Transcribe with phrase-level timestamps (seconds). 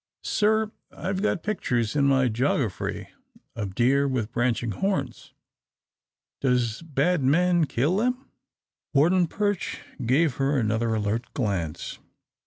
[0.23, 3.09] "Sir, I've got pictures in my joggafry
[3.55, 5.31] of deer with branching horns.
[6.39, 8.27] Does bad men kill them?"
[8.95, 11.99] Warden Perch gave her another alert glance.